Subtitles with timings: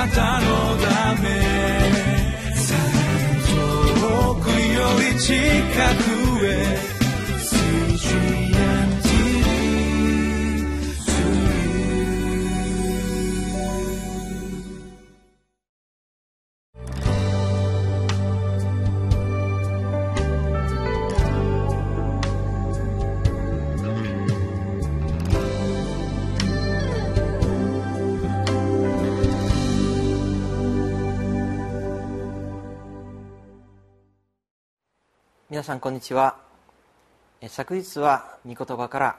[0.00, 0.46] なたの
[0.78, 1.28] ため。
[4.00, 5.34] 遠くより近
[6.04, 6.09] く。
[35.50, 36.36] 皆さんこんにちは。
[37.48, 39.16] 昨日は御言葉から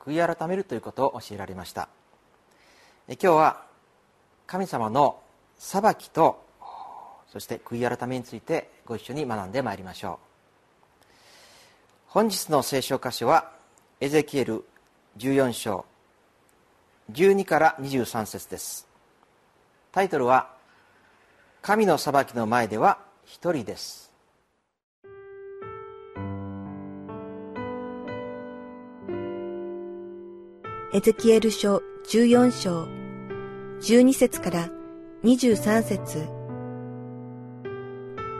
[0.00, 1.90] 悔い改めるということを教えられました。
[3.06, 3.62] 今日は
[4.46, 5.20] 神様の
[5.58, 6.42] 裁きと
[7.30, 11.06] そして悔い改めについてご一緒に学んでまいりましょう。
[12.06, 13.50] 本日の聖書箇所は
[14.00, 14.64] エゼキエル
[15.18, 15.84] 14章
[17.12, 18.88] 12から23節です。
[19.92, 20.48] タイトルは
[21.60, 24.11] 「神の裁きの前では一人」です。
[30.94, 32.86] エゼキエル書14章
[33.80, 34.68] 12節から
[35.24, 36.28] 23節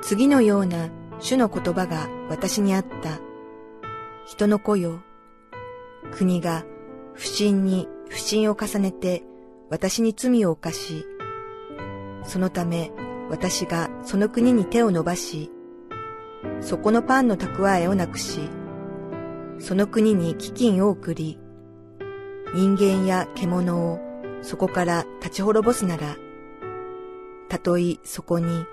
[0.03, 3.21] 次のような主の言葉が私にあった。
[4.27, 5.01] 人の子よ。
[6.13, 6.67] 国が
[7.15, 9.23] 不信に不信を重ねて
[9.71, 11.07] 私に罪を犯し、
[12.23, 12.93] そのため
[13.31, 15.51] 私がその国に手を伸ばし、
[16.61, 18.41] そこのパンの蓄えをなくし、
[19.59, 21.39] その国に飢饉を送り、
[22.55, 24.01] 人間や獣を
[24.43, 26.17] そこから立ち滅ぼすなら、
[27.49, 28.65] たとえそこに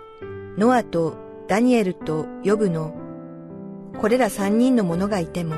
[0.58, 1.16] ノアと
[1.48, 2.94] ダニエルとヨブの
[4.00, 5.56] これら三人の者がいても、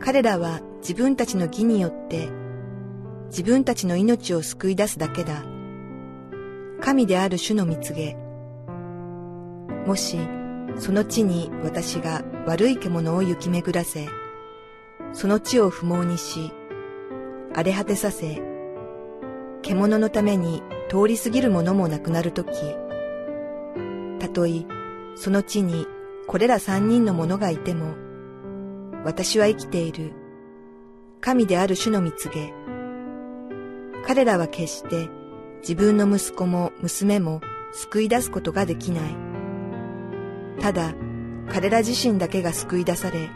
[0.00, 2.28] 彼らは自分たちの義によって
[3.26, 5.42] 自分たちの命を救い出すだけだ。
[6.80, 8.16] 神である主の蜜げ。
[9.86, 10.18] もし、
[10.76, 14.08] その地に私が悪い獣を行き巡らせ、
[15.12, 16.52] その地を不毛にし、
[17.54, 18.40] 荒れ果てさせ、
[19.62, 22.50] 獣のために通り過ぎるものもなくなるとき、
[24.18, 24.64] たとえ
[25.14, 25.86] その地に
[26.26, 27.94] これら三人の者がいても、
[29.04, 30.12] 私は生きている。
[31.20, 32.52] 神である主の蜜げ。
[34.04, 35.08] 彼らは決して
[35.60, 37.40] 自分の息子も娘も
[37.72, 39.16] 救い出すことができない。
[40.60, 40.94] ただ、
[41.48, 43.30] 彼ら自身だけが救い出され、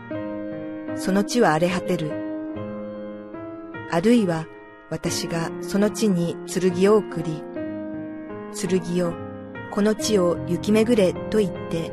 [0.96, 2.25] その地は荒れ果てる。
[3.90, 4.46] あるいは
[4.90, 7.42] 私がその地に剣を送り、
[8.54, 9.14] 剣よ、
[9.70, 11.90] この地を行き巡れと言って、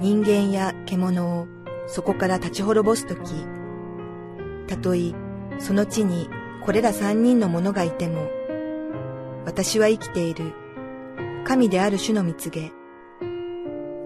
[0.00, 1.46] 人間や獣を
[1.86, 3.32] そこから立ち滅ぼすとき、
[4.66, 5.14] たとえ
[5.58, 6.28] その地に
[6.64, 8.28] これら三人の者がいても、
[9.44, 10.52] 私は生きている。
[11.44, 12.72] 神である主の蜜げ。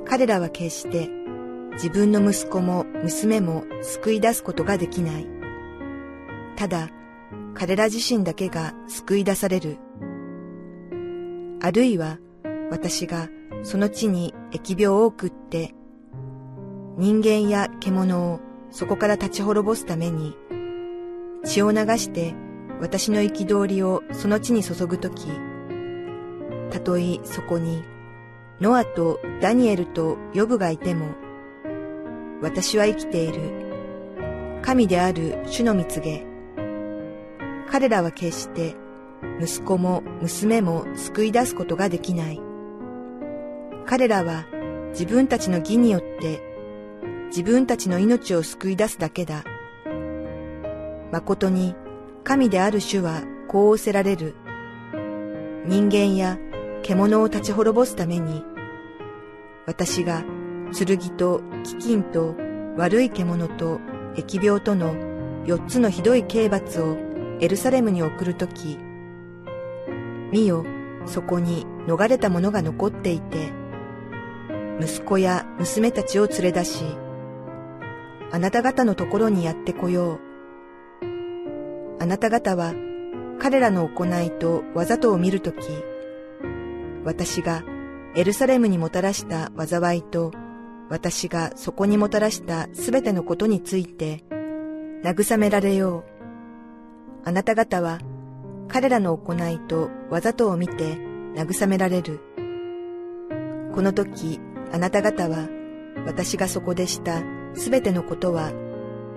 [0.04, 1.08] 彼らは決して
[1.72, 5.31] 自分の息子も娘も救い出すことができない。
[6.56, 6.90] ただ、
[7.54, 9.78] 彼ら自身だけが救い出される。
[11.60, 12.18] あるいは、
[12.70, 13.28] 私が
[13.62, 15.74] その地に疫病を送って、
[16.96, 20.36] 人間や獣をそこから立ち滅ぼすために、
[21.44, 22.34] 血を流して
[22.80, 25.26] 私の憤りをその地に注ぐとき、
[26.70, 27.82] たとえそこに
[28.60, 31.08] ノアとダニエルとヨブがいても、
[32.40, 33.62] 私は生きている。
[34.62, 36.31] 神である主の蜜げ。
[37.72, 38.76] 彼らは決して
[39.40, 42.38] 息子も娘も救い出すことができない。
[43.86, 44.44] 彼らは
[44.90, 46.42] 自分たちの義によって
[47.28, 49.42] 自分たちの命を救い出すだけだ。
[51.12, 51.74] 誠に
[52.24, 54.34] 神である主はこう仰せられる。
[55.64, 56.38] 人間や
[56.82, 58.44] 獣を立ち滅ぼすために、
[59.64, 60.24] 私が
[60.76, 62.36] 剣と飢饉と
[62.76, 63.80] 悪い獣と
[64.14, 64.94] 疫病との
[65.46, 67.11] 四つのひどい刑罰を
[67.42, 68.78] エルサレムに送るとき、
[70.30, 70.64] 見よ、
[71.06, 73.52] そこに逃れた者が残っていて、
[74.80, 76.84] 息子や娘たちを連れ出し、
[78.30, 80.20] あなた方のところにやってこよ
[81.02, 81.98] う。
[82.00, 82.74] あなた方は
[83.40, 85.66] 彼らの行いとわざとを見るとき、
[87.04, 87.64] 私が
[88.14, 90.30] エルサレムにもたらした災いと、
[90.88, 94.22] 私がそこにもたらしたすべてのことについて、
[95.02, 96.11] 慰められよう。
[97.24, 98.00] あなた方は
[98.68, 100.96] 彼らの行いとわざとを見て
[101.34, 102.20] 慰められる。
[103.74, 104.40] この時
[104.72, 105.48] あなた方は
[106.06, 107.22] 私がそこでした
[107.54, 108.52] すべてのことは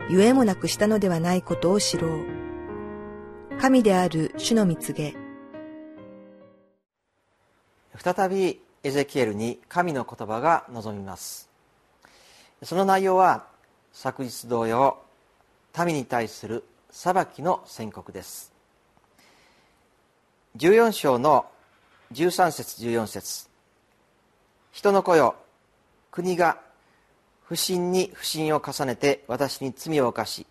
[0.10, 2.25] ゆえもなくしたのではないことを知ろう。
[3.60, 5.16] 神である主の蜜げ。
[7.98, 11.50] 再びエゼキエルに神の言葉が望みます
[12.62, 13.48] その内容は
[13.94, 15.01] 昨日同様
[15.84, 16.63] 民に対する
[16.97, 18.53] 裁きの宣告です。
[20.56, 21.45] 14章の
[22.13, 23.50] 13節14節。
[24.71, 25.36] 人の子よ
[26.09, 26.57] 国が
[27.44, 30.47] 不信に不信を重ねて私に罪を犯し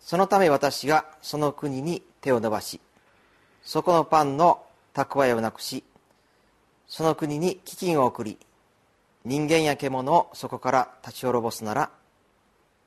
[0.00, 2.80] そのため私がその国に手を伸ばし
[3.62, 4.60] そこのパンの
[4.92, 5.84] 蓄えをなくし
[6.88, 8.38] その国に飢饉を送り
[9.24, 11.90] 人間や獣をそこから立ち滅ぼすなら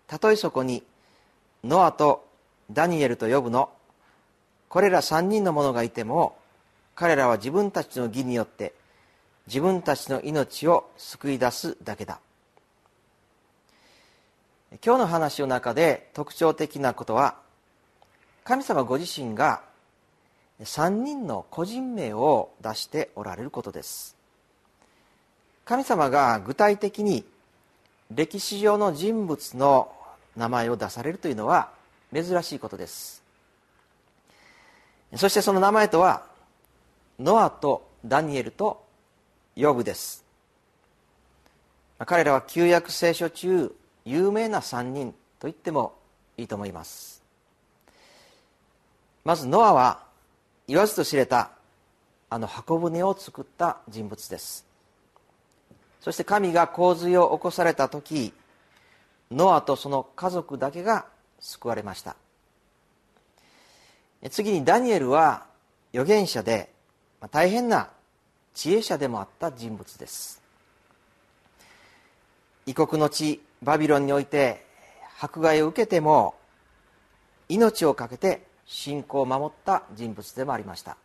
[0.05, 0.83] たとえそこに
[1.63, 2.26] ノアと
[2.71, 3.69] ダニエルと呼ぶの
[4.69, 6.37] これら三人の者がいても
[6.95, 8.73] 彼らは自分たちの義によって
[9.45, 12.19] 自分たちの命を救い出すだけだ。
[14.83, 17.37] 今日の話の中で特徴的なことは
[18.43, 19.61] 神様ご自身が
[20.61, 24.17] 3人の個人名を出しておられることです。
[25.63, 27.23] 神様が具体的に
[28.13, 29.91] 歴史上の人物の
[30.35, 31.69] 名前を出されるというのは
[32.13, 33.24] 珍しいことです。
[35.15, 36.24] そしてその名前とは
[37.19, 38.86] ノアとダニエルと
[39.56, 40.24] ヨブです。
[42.00, 43.74] 彼らは旧約聖書中
[44.06, 45.94] 有名な3人と言っても
[46.38, 47.24] いいと思います。
[49.25, 50.04] まずノアは
[50.68, 51.51] 言わずと知れた
[52.30, 54.65] あの箱舟を作った人物です。
[56.01, 58.33] そして神が洪水を起こされた時
[59.31, 61.06] ノアとその家族だけが
[61.39, 62.15] 救われました。
[64.29, 65.45] 次にダニエルは
[65.93, 66.69] 預言者で
[67.31, 67.89] 大変な
[68.53, 70.41] 知恵者でもあった人物です。
[72.65, 74.65] 異国の地バビロンにおいて
[75.19, 76.35] 迫害を受けても
[77.49, 80.97] 命を懸けて信仰を守った人物でもありました。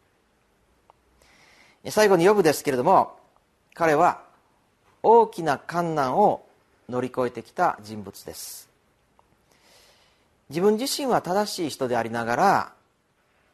[1.91, 3.17] 最後に呼ぶですけれども
[3.75, 4.23] 彼は
[5.03, 6.47] 大きな困難を
[6.89, 8.72] 乗り越えてきた人物です。
[10.53, 12.37] 自分自身は正しい人でありなが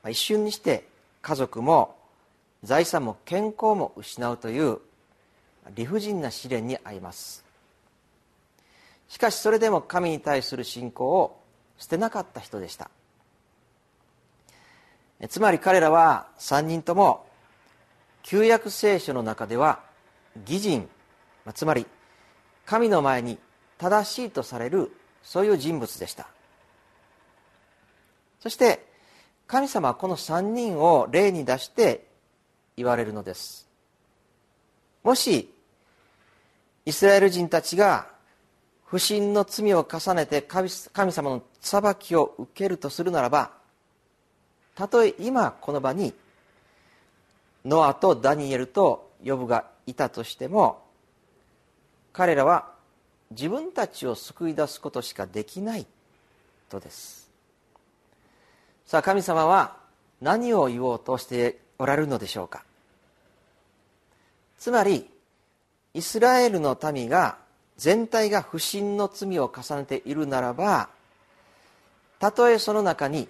[0.02, 0.88] ら一瞬にして
[1.22, 1.94] 家族も
[2.64, 4.78] 財産も健康も失うという
[5.76, 7.44] 理不尽な試練に遭います。
[9.06, 11.40] しかしそれでも神に対する信仰を
[11.78, 12.90] 捨てなかった人でした。
[15.28, 17.26] つまり彼らは3人とも
[18.24, 19.78] 旧約聖書の中では
[20.48, 20.88] 義人
[21.54, 21.86] つまり
[22.66, 23.38] 神の前に
[23.78, 24.90] 正しいとされる
[25.22, 26.26] そういう人物でした。
[28.48, 28.82] そして
[29.46, 32.06] 神様はこの3人を例に出して
[32.78, 33.68] 言われるのです。
[35.04, 35.52] もし
[36.86, 38.06] イスラエル人たちが
[38.86, 40.70] 不信の罪を重ねて神
[41.12, 43.50] 様の裁きを受けるとするならば
[44.74, 46.14] たとえ今この場に
[47.66, 50.86] ノアとダニエルとヨブがいたとしても
[52.14, 52.72] 彼らは
[53.30, 55.86] 自分たちを救い出すことしかできない
[56.70, 57.27] とです。
[58.88, 59.76] さあ神様は
[60.22, 62.64] 何を言おうとしておられるのでしょうか？
[64.58, 65.06] つまり
[65.92, 67.36] イスラエルの民が
[67.76, 70.88] 全体が不信の罪を重ねているならば
[72.18, 73.28] たとえその中に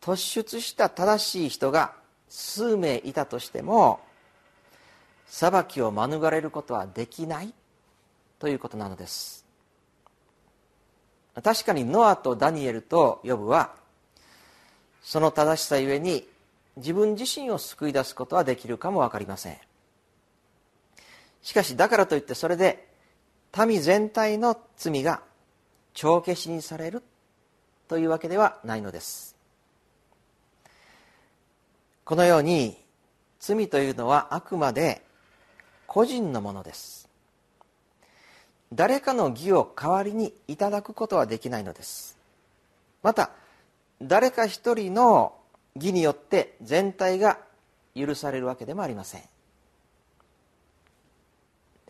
[0.00, 1.92] 突出した正しい人が
[2.28, 3.98] 数名いたとしても
[5.26, 7.52] 裁きを免れることはできない
[8.38, 9.44] ということなのです。
[11.42, 13.82] 確かにノアとダニエルとヨブは
[15.04, 16.26] その正しさゆえに
[16.76, 19.58] 自分自身を救い出すことはできるかも分かりません。
[21.42, 22.88] しかしだからといってそれで
[23.66, 25.22] 民全体の罪が
[25.92, 27.02] 帳消しにされる
[27.86, 29.36] というわけではないのです。
[32.04, 32.76] このように
[33.40, 35.02] 罪というのはあくまで
[35.86, 37.10] 個人のものです。
[38.72, 42.16] 誰かの義を代わりにいただくことはできないのです。
[43.02, 43.30] また
[44.02, 45.34] 誰か一人の
[45.74, 47.38] 義によって全体が
[47.94, 49.22] 許されるわけでもありません。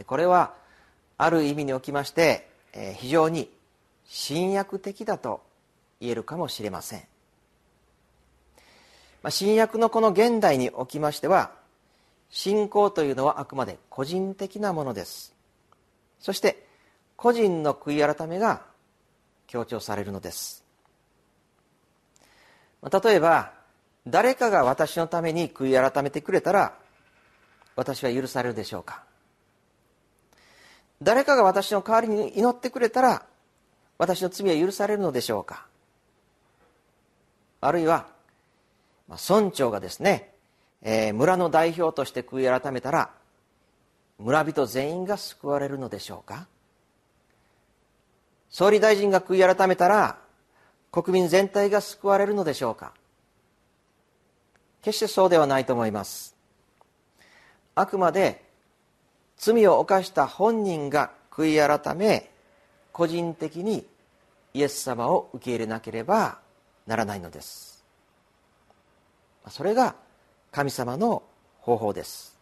[0.07, 0.55] これは
[1.17, 2.49] ある意味におきまして
[2.97, 3.51] 非常に
[4.07, 5.43] 新約的だと
[6.01, 7.03] 言えるかもしれません。
[9.31, 11.53] 新約のこの現代におきましては
[12.31, 15.35] 信仰というのはあくまで個人的なものです。
[16.19, 16.67] そして
[17.17, 18.63] 個人の悔い改めが
[19.47, 20.64] 強調されるのです。
[22.91, 23.53] 例えば
[24.07, 26.75] 誰かが私のために悔い改めてくれたら
[27.77, 29.03] 私は許されるでしょうか。
[31.03, 33.27] 誰かが私の代わりに祈ってくれたら
[33.99, 35.67] 私の罪は許されるのでしょうか。
[37.61, 38.07] あるいは
[39.09, 40.31] まあ村長がですね
[40.83, 43.11] えー村の代表として悔い改めたら
[44.19, 46.47] 村人全員が救われるのでしょうか。
[48.51, 50.19] 総理大臣が悔い改めたら
[50.95, 52.93] 国民全体が救われるのでしょうか？
[54.81, 56.37] 決してそうではないと思います。
[57.75, 58.45] あくまで
[59.37, 62.31] 罪を犯した本人が悔い改め
[62.93, 63.85] 個人的に
[64.53, 66.39] イエス様を受け入れなければ
[66.87, 67.83] ならないのです。
[69.49, 69.97] それが
[70.53, 71.25] 神様の
[71.59, 72.39] 方法です。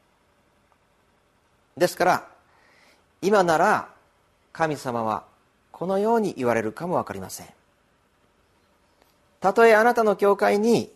[1.78, 2.28] ですから
[3.22, 3.88] 今なら
[4.52, 5.24] 神様は
[5.70, 7.46] このように言われるかも分かりません。
[9.42, 10.92] たとえあなたの教会に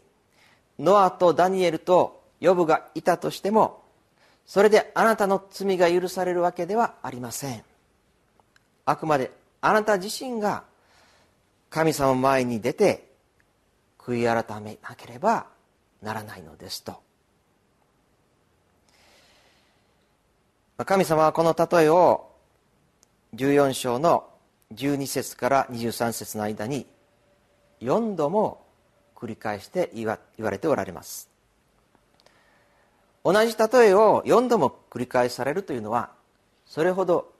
[0.78, 3.82] ノアとダニエルとヨブがいたとしても
[4.46, 7.64] それであなたの罪が許されるわけではありません。
[8.84, 10.62] あくまであなた自身が
[11.70, 13.10] 神様前に出て
[13.98, 15.48] 悔い改めなければ
[16.00, 17.02] ならないのですと。
[20.84, 22.30] 神様はこの例えを
[23.34, 24.28] 14章の
[24.72, 26.86] 12節から23節の間に
[27.80, 28.64] 4度も
[29.14, 31.28] 繰り返して言わ言われておられます。
[33.24, 36.10] 同じ例えを4度も繰り返されるというのは
[36.64, 37.32] それほど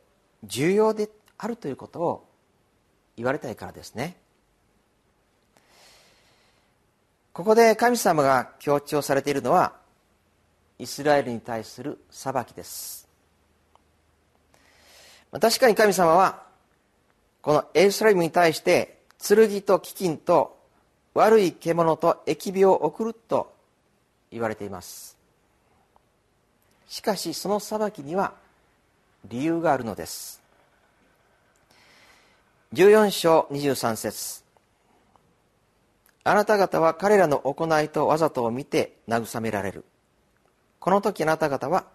[0.45, 2.29] 重要であるということを
[3.17, 4.17] 言われたいからですね。
[7.33, 9.75] ここで神様が強調されているのは
[10.79, 13.07] イスラエルに対する裁きです。
[15.33, 16.43] 確かに神様は
[17.43, 20.57] このエルサレムに対して剣と飢饉と
[21.15, 23.53] 悪い獣と疫病を送ると
[24.31, 25.17] 言われています。
[26.87, 28.35] しかしその裁きには
[29.25, 30.43] 理由があるのです。
[32.75, 34.45] 14章23節。
[36.25, 39.85] あなた方は彼らの行いとわざとを見て慰められる。
[40.79, 41.87] この時あなた方は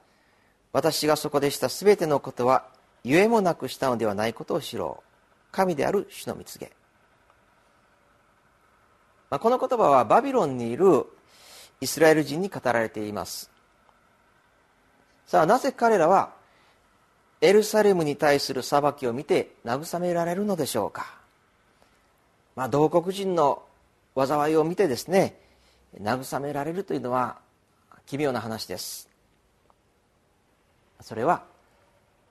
[0.73, 2.65] 私がそこでしたすべてのことは
[3.03, 5.03] ゆえもなくしたのではないことを知ろう。
[5.51, 6.71] 神である主の蜜げ。
[9.31, 11.05] まあ、この言葉はバビロンにいる
[11.79, 13.49] イスラエル人に語られています。
[15.25, 16.33] さあなぜ彼らは
[17.39, 21.15] エルサレムに対する裁きを見て慰められるのでしょうか、
[22.55, 23.63] まあ、同国人の
[24.15, 25.39] 災いを見てですね
[25.99, 27.37] 慰められるというのは
[28.05, 29.09] 奇妙な話です。
[30.99, 31.43] それは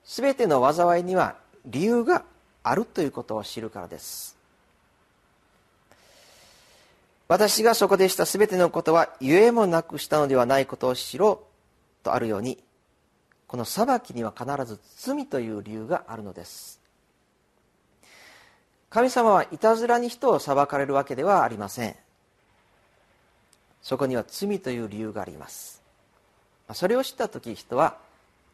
[0.04, 2.24] 全ての災いには理由が
[2.62, 4.39] あるということを知るからです。
[7.30, 12.58] 私がそこでしたすべてのことはゆえもなくしたのではないことを知ろうとあるように
[13.46, 16.80] この裁きには必ず罪という理由があるのです。
[18.88, 21.94] 神様はいたずらに人を裁かれるわけではありません。
[23.80, 25.80] そこには罪という理由があります。
[26.74, 27.96] それを知った時人は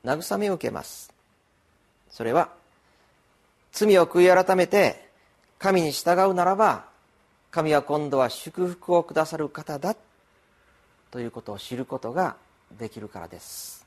[0.05, 1.15] 慰めを受けます。
[2.11, 2.51] それは
[3.73, 5.09] 罪を悔い改めて
[5.59, 6.95] 神に従うならば
[7.51, 9.97] 神は今度は祝福をくださる方だ
[11.11, 12.37] ということを知ることが
[12.79, 13.87] できるからです。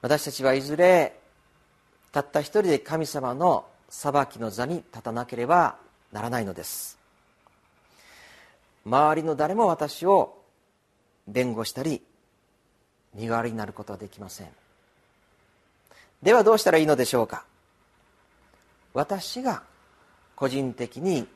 [0.00, 1.16] 私たちはいずれ
[2.10, 5.76] たった一人で神様の裁きの座に立たなければ
[6.12, 6.98] ならないのです。
[8.84, 10.38] 周りの誰も私を
[11.28, 12.02] 弁護したり
[13.14, 14.48] 身代わりになることはできません。
[16.22, 17.44] ではどうしたらいいのでしょうか。
[18.94, 19.62] 私が
[20.42, 21.28] 個人的に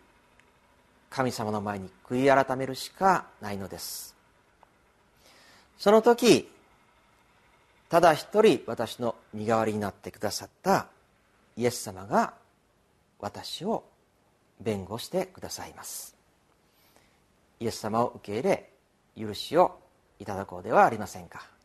[1.11, 4.17] 神様の前に悔い改めるしかないのです。
[5.79, 6.51] その時
[7.89, 10.89] ただ一人私の身代わりになってくださった
[11.57, 12.35] イエス様が
[13.21, 13.85] 私を
[14.61, 16.17] 弁護してくださいます。
[17.61, 18.71] イエス様を受け入れ
[19.17, 19.79] 許しを
[20.19, 21.56] いただこうではありませんか。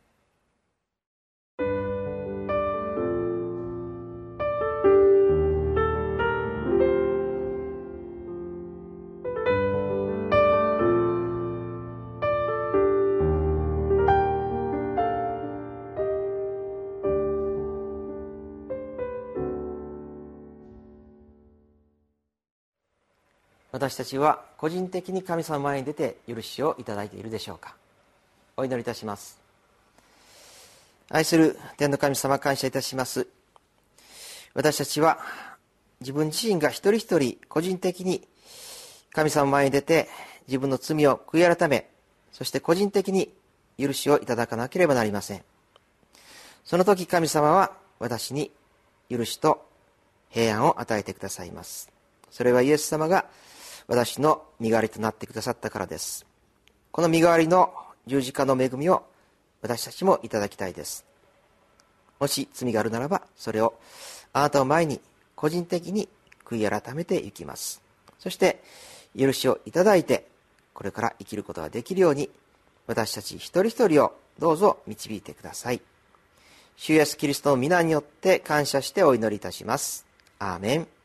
[23.91, 27.75] 私たちは個人的に神様前に出て許しをいただいているでしょうか？
[28.55, 29.37] お祈りいたします。
[31.09, 33.27] 愛する天の神様感謝いたします。
[34.53, 35.19] 私たちは
[35.99, 38.25] 自分自身が一人一人個人的に
[39.11, 40.07] 神様前に出て
[40.47, 41.89] 自分の罪を悔い改め
[42.31, 43.33] そして個人的に
[43.77, 45.43] 許しをいただかなければなりません。
[46.63, 48.51] その時神様は私に
[49.09, 49.67] 許しと
[50.29, 51.91] 平安を与えてくださいます。
[52.29, 53.25] それはイエス様が
[53.91, 56.25] 私の身代わりとなってくださったからです。
[56.93, 57.73] この身代わりの
[58.07, 59.03] 十字架の恵みを
[59.61, 61.05] 私たちもいただきたいです。
[62.17, 63.73] もし罪があるならばそれを
[64.31, 65.01] あなたを前に
[65.35, 66.07] 個人的に
[66.45, 67.81] 悔い改めていきます。
[68.17, 68.63] そして
[69.13, 70.25] 許しをいただいて
[70.73, 72.29] これから生きることができるように
[72.87, 75.81] 私たち一人一人をどうぞ導いてください。
[76.77, 80.05] 主イエスキリストの皆によって感謝してお祈りいたします。
[80.39, 81.00] アーメン。